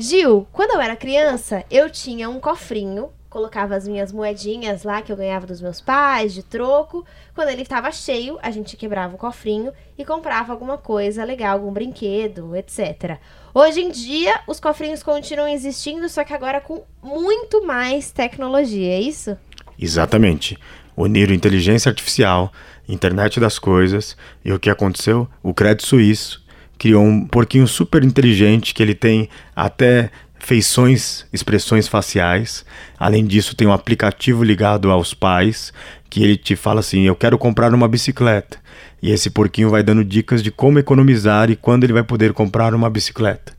Gil, 0.00 0.48
quando 0.50 0.70
eu 0.70 0.80
era 0.80 0.96
criança, 0.96 1.62
eu 1.70 1.90
tinha 1.90 2.30
um 2.30 2.40
cofrinho, 2.40 3.10
colocava 3.28 3.76
as 3.76 3.86
minhas 3.86 4.10
moedinhas 4.10 4.82
lá 4.82 5.02
que 5.02 5.12
eu 5.12 5.16
ganhava 5.16 5.46
dos 5.46 5.60
meus 5.60 5.78
pais, 5.78 6.32
de 6.32 6.42
troco. 6.42 7.04
Quando 7.34 7.50
ele 7.50 7.60
estava 7.60 7.92
cheio, 7.92 8.38
a 8.40 8.50
gente 8.50 8.78
quebrava 8.78 9.14
o 9.14 9.18
cofrinho 9.18 9.74
e 9.98 10.04
comprava 10.06 10.54
alguma 10.54 10.78
coisa 10.78 11.22
legal, 11.22 11.58
algum 11.58 11.70
brinquedo, 11.70 12.56
etc. 12.56 13.18
Hoje 13.52 13.82
em 13.82 13.90
dia, 13.90 14.40
os 14.46 14.58
cofrinhos 14.58 15.02
continuam 15.02 15.48
existindo, 15.48 16.08
só 16.08 16.24
que 16.24 16.32
agora 16.32 16.62
com 16.62 16.82
muito 17.02 17.62
mais 17.66 18.10
tecnologia, 18.10 18.94
é 18.94 19.00
isso? 19.02 19.36
Exatamente. 19.78 20.56
Uniram 20.96 21.34
inteligência 21.34 21.90
artificial, 21.90 22.50
internet 22.88 23.38
das 23.38 23.58
coisas, 23.58 24.16
e 24.42 24.50
o 24.50 24.58
que 24.58 24.70
aconteceu? 24.70 25.28
O 25.42 25.52
crédito 25.52 25.86
suíço 25.86 26.42
criou 26.80 27.04
um 27.04 27.26
porquinho 27.26 27.68
super 27.68 28.02
inteligente 28.02 28.72
que 28.72 28.82
ele 28.82 28.94
tem 28.94 29.28
até 29.54 30.10
feições, 30.38 31.26
expressões 31.30 31.86
faciais. 31.86 32.64
Além 32.98 33.26
disso, 33.26 33.54
tem 33.54 33.68
um 33.68 33.72
aplicativo 33.72 34.42
ligado 34.42 34.90
aos 34.90 35.12
pais 35.12 35.74
que 36.08 36.24
ele 36.24 36.38
te 36.38 36.56
fala 36.56 36.80
assim: 36.80 37.02
"Eu 37.02 37.14
quero 37.14 37.36
comprar 37.36 37.74
uma 37.74 37.86
bicicleta". 37.86 38.58
E 39.02 39.10
esse 39.10 39.28
porquinho 39.28 39.68
vai 39.68 39.82
dando 39.82 40.02
dicas 40.02 40.42
de 40.42 40.50
como 40.50 40.78
economizar 40.78 41.50
e 41.50 41.56
quando 41.56 41.84
ele 41.84 41.92
vai 41.92 42.02
poder 42.02 42.32
comprar 42.32 42.74
uma 42.74 42.88
bicicleta. 42.88 43.52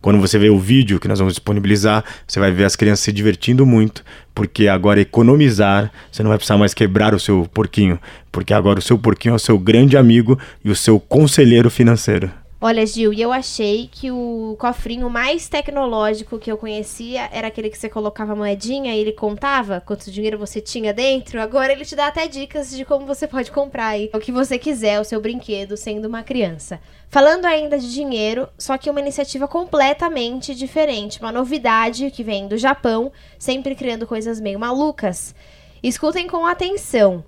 Quando 0.00 0.20
você 0.20 0.36
vê 0.36 0.50
o 0.50 0.58
vídeo 0.58 0.98
que 0.98 1.06
nós 1.06 1.20
vamos 1.20 1.34
disponibilizar, 1.34 2.04
você 2.26 2.40
vai 2.40 2.50
ver 2.50 2.64
as 2.64 2.74
crianças 2.74 3.04
se 3.04 3.12
divertindo 3.12 3.64
muito, 3.64 4.04
porque 4.34 4.66
agora 4.66 5.00
economizar, 5.00 5.92
você 6.10 6.24
não 6.24 6.28
vai 6.28 6.38
precisar 6.38 6.58
mais 6.58 6.74
quebrar 6.74 7.14
o 7.14 7.20
seu 7.20 7.48
porquinho, 7.54 8.00
porque 8.32 8.52
agora 8.52 8.80
o 8.80 8.82
seu 8.82 8.98
porquinho 8.98 9.32
é 9.32 9.36
o 9.36 9.38
seu 9.38 9.58
grande 9.58 9.96
amigo 9.96 10.36
e 10.64 10.70
o 10.70 10.76
seu 10.76 10.98
conselheiro 10.98 11.70
financeiro. 11.70 12.43
Olha, 12.66 12.86
Gil, 12.86 13.12
e 13.12 13.20
eu 13.20 13.30
achei 13.30 13.90
que 13.92 14.10
o 14.10 14.56
cofrinho 14.58 15.10
mais 15.10 15.50
tecnológico 15.50 16.38
que 16.38 16.50
eu 16.50 16.56
conhecia 16.56 17.28
era 17.30 17.48
aquele 17.48 17.68
que 17.68 17.76
você 17.76 17.90
colocava 17.90 18.32
a 18.32 18.34
moedinha 18.34 18.94
e 18.94 18.98
ele 19.00 19.12
contava 19.12 19.82
quanto 19.82 20.10
dinheiro 20.10 20.38
você 20.38 20.62
tinha 20.62 20.90
dentro. 20.90 21.42
Agora 21.42 21.74
ele 21.74 21.84
te 21.84 21.94
dá 21.94 22.06
até 22.06 22.26
dicas 22.26 22.70
de 22.70 22.82
como 22.86 23.04
você 23.04 23.28
pode 23.28 23.52
comprar 23.52 23.88
aí 23.88 24.08
o 24.14 24.18
que 24.18 24.32
você 24.32 24.58
quiser, 24.58 24.98
o 24.98 25.04
seu 25.04 25.20
brinquedo, 25.20 25.76
sendo 25.76 26.08
uma 26.08 26.22
criança. 26.22 26.80
Falando 27.10 27.44
ainda 27.44 27.78
de 27.78 27.92
dinheiro, 27.92 28.48
só 28.56 28.78
que 28.78 28.88
uma 28.88 29.00
iniciativa 29.00 29.46
completamente 29.46 30.54
diferente, 30.54 31.20
uma 31.20 31.30
novidade 31.30 32.10
que 32.10 32.24
vem 32.24 32.48
do 32.48 32.56
Japão, 32.56 33.12
sempre 33.38 33.74
criando 33.74 34.06
coisas 34.06 34.40
meio 34.40 34.58
malucas. 34.58 35.34
Escutem 35.82 36.26
com 36.26 36.46
atenção. 36.46 37.22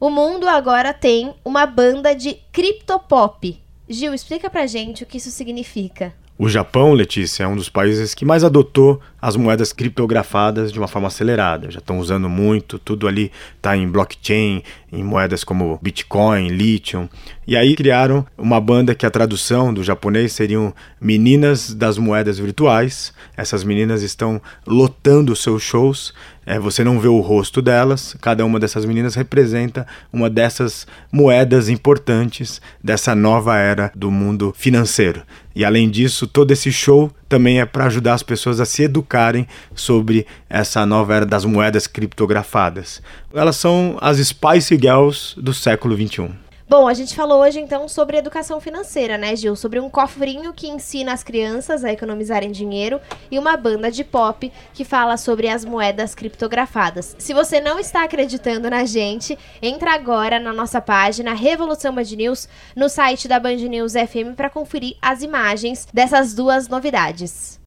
O 0.00 0.10
mundo 0.10 0.48
agora 0.48 0.92
tem 0.92 1.36
uma 1.44 1.66
banda 1.66 2.16
de 2.16 2.34
criptopop. 2.50 3.62
Gil, 3.92 4.14
explica 4.14 4.48
pra 4.48 4.66
gente 4.66 5.02
o 5.02 5.06
que 5.06 5.18
isso 5.18 5.30
significa. 5.30 6.14
O 6.38 6.48
Japão, 6.48 6.92
Letícia, 6.92 7.44
é 7.44 7.46
um 7.46 7.54
dos 7.54 7.68
países 7.68 8.14
que 8.14 8.24
mais 8.24 8.42
adotou 8.42 9.00
as 9.22 9.36
moedas 9.36 9.72
criptografadas 9.72 10.72
de 10.72 10.80
uma 10.80 10.88
forma 10.88 11.06
acelerada. 11.06 11.70
Já 11.70 11.78
estão 11.78 12.00
usando 12.00 12.28
muito, 12.28 12.76
tudo 12.76 13.06
ali 13.06 13.30
está 13.56 13.76
em 13.76 13.88
blockchain, 13.88 14.64
em 14.92 15.04
moedas 15.04 15.44
como 15.44 15.78
Bitcoin, 15.80 16.48
Lithium. 16.48 17.08
E 17.46 17.56
aí 17.56 17.76
criaram 17.76 18.26
uma 18.36 18.60
banda 18.60 18.96
que 18.96 19.06
a 19.06 19.10
tradução 19.10 19.72
do 19.72 19.84
japonês 19.84 20.32
seriam 20.32 20.74
Meninas 21.00 21.72
das 21.72 21.98
Moedas 21.98 22.38
Virtuais. 22.38 23.12
Essas 23.36 23.62
meninas 23.62 24.02
estão 24.02 24.42
lotando 24.66 25.36
seus 25.36 25.62
shows. 25.62 26.12
É, 26.44 26.58
você 26.58 26.82
não 26.82 26.98
vê 26.98 27.06
o 27.06 27.20
rosto 27.20 27.62
delas, 27.62 28.16
cada 28.20 28.44
uma 28.44 28.58
dessas 28.58 28.84
meninas 28.84 29.14
representa 29.14 29.86
uma 30.12 30.28
dessas 30.28 30.88
moedas 31.12 31.68
importantes 31.68 32.60
dessa 32.82 33.14
nova 33.14 33.56
era 33.56 33.92
do 33.94 34.10
mundo 34.10 34.52
financeiro. 34.56 35.22
E 35.54 35.64
além 35.64 35.88
disso, 35.88 36.26
todo 36.26 36.50
esse 36.50 36.72
show 36.72 37.12
também 37.28 37.60
é 37.60 37.66
para 37.66 37.86
ajudar 37.86 38.14
as 38.14 38.22
pessoas 38.22 38.58
a 38.58 38.64
se 38.64 38.88
educarem 39.12 39.46
sobre 39.74 40.26
essa 40.48 40.86
nova 40.86 41.14
era 41.14 41.26
das 41.26 41.44
moedas 41.44 41.86
criptografadas. 41.86 43.02
Elas 43.32 43.56
são 43.56 43.98
as 44.00 44.16
Spice 44.18 44.76
Girls 44.76 45.34
do 45.36 45.52
século 45.52 45.94
21. 45.94 46.32
Bom, 46.68 46.88
a 46.88 46.94
gente 46.94 47.14
falou 47.14 47.42
hoje 47.42 47.60
então 47.60 47.86
sobre 47.86 48.16
educação 48.16 48.58
financeira, 48.58 49.18
né, 49.18 49.36
Gil? 49.36 49.54
Sobre 49.54 49.78
um 49.78 49.90
cofrinho 49.90 50.54
que 50.54 50.68
ensina 50.68 51.12
as 51.12 51.22
crianças 51.22 51.84
a 51.84 51.92
economizarem 51.92 52.50
dinheiro 52.50 52.98
e 53.30 53.38
uma 53.38 53.58
banda 53.58 53.90
de 53.90 54.02
pop 54.02 54.50
que 54.72 54.82
fala 54.82 55.18
sobre 55.18 55.48
as 55.48 55.66
moedas 55.66 56.14
criptografadas. 56.14 57.14
Se 57.18 57.34
você 57.34 57.60
não 57.60 57.78
está 57.78 58.04
acreditando 58.04 58.70
na 58.70 58.86
gente, 58.86 59.38
entra 59.60 59.92
agora 59.92 60.40
na 60.40 60.54
nossa 60.54 60.80
página 60.80 61.34
Revolução 61.34 61.94
Band 61.94 62.04
News 62.16 62.48
no 62.74 62.88
site 62.88 63.28
da 63.28 63.38
Band 63.38 63.56
News 63.56 63.92
FM 63.92 64.34
para 64.34 64.48
conferir 64.48 64.96
as 65.02 65.20
imagens 65.20 65.86
dessas 65.92 66.32
duas 66.32 66.68
novidades. 66.68 67.60